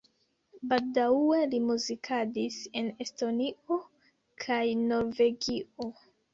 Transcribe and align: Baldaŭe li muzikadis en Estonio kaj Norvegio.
Baldaŭe 0.69 1.41
li 1.51 1.59
muzikadis 1.65 2.59
en 2.83 2.91
Estonio 3.07 3.79
kaj 4.47 4.61
Norvegio. 4.91 5.93